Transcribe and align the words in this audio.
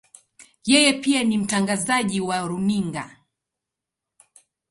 Yeye 0.65 0.93
pia 0.93 1.23
ni 1.23 1.37
mtangazaji 1.37 2.21
wa 2.21 2.41
runinga. 2.41 3.17